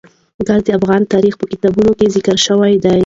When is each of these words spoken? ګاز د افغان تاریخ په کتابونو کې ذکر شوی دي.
ګاز 0.47 0.61
د 0.65 0.69
افغان 0.79 1.01
تاریخ 1.13 1.33
په 1.37 1.45
کتابونو 1.51 1.91
کې 1.97 2.13
ذکر 2.15 2.37
شوی 2.45 2.73
دي. 2.83 2.97